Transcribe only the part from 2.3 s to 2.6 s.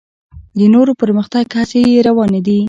دي.